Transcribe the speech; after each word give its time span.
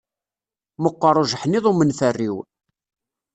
Meqqeṛ 0.81 1.15
ujeḥniḍ 1.21 1.65
umenferriw. 1.71 2.35